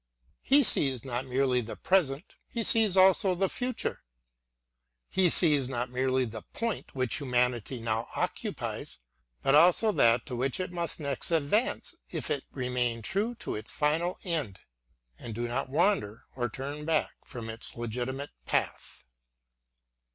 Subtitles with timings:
[0.41, 4.01] He sees not merely the present,— he sees also the future;
[5.11, 8.97] he sees not merely the point which humanity now occupies,
[9.43, 13.69] but also that to which it must next advance if it remain true to its
[13.69, 14.61] final end,
[15.19, 19.03] and do not wander or turn back from its legitimate path.